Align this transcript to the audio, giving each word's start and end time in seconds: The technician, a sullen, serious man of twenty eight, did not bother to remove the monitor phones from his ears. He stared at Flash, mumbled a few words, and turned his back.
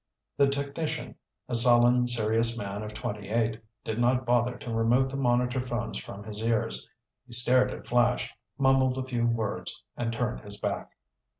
The 0.35 0.47
technician, 0.47 1.13
a 1.47 1.53
sullen, 1.53 2.07
serious 2.07 2.57
man 2.57 2.81
of 2.81 2.91
twenty 2.91 3.29
eight, 3.29 3.61
did 3.83 3.99
not 3.99 4.25
bother 4.25 4.57
to 4.57 4.73
remove 4.73 5.11
the 5.11 5.15
monitor 5.15 5.61
phones 5.63 5.99
from 5.99 6.23
his 6.23 6.43
ears. 6.43 6.89
He 7.27 7.33
stared 7.33 7.69
at 7.71 7.85
Flash, 7.85 8.33
mumbled 8.57 8.97
a 8.97 9.07
few 9.07 9.27
words, 9.27 9.83
and 9.95 10.11
turned 10.11 10.39
his 10.39 10.57
back. 10.57 10.89